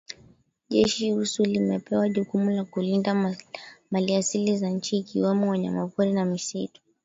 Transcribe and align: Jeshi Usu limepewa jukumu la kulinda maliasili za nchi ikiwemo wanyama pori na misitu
Jeshi 0.69 1.13
Usu 1.13 1.43
limepewa 1.43 2.09
jukumu 2.09 2.51
la 2.51 2.63
kulinda 2.65 3.35
maliasili 3.91 4.57
za 4.57 4.69
nchi 4.69 4.97
ikiwemo 4.97 5.49
wanyama 5.49 5.87
pori 5.87 6.13
na 6.13 6.25
misitu 6.25 6.81